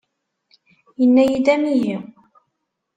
[0.99, 1.97] Yenna-iyi-d amihi!